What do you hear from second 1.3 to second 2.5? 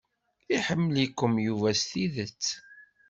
Yuba s tidet.